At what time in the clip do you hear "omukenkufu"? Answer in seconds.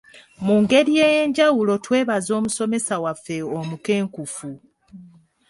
3.57-4.51